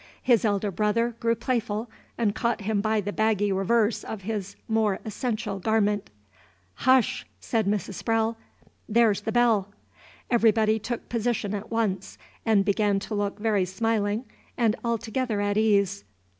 [0.23, 4.99] His elder brother grew playful, and caught him by the baggy reverse of his more
[5.05, 6.09] essential garment.
[6.73, 7.93] "Hush!" said Mrs.
[8.03, 8.35] Sprowle,
[8.89, 9.71] "there 's the bell!"
[10.31, 12.17] Everybody took position at once,
[12.47, 14.25] and began to look very smiling
[14.57, 16.03] and altogether at ease.